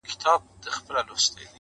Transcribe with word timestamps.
او 0.03 0.07
چوپتيا 0.21 0.71
خپره 0.77 1.01
ده 1.07 1.13
هر 1.15 1.25
ځای, 1.33 1.45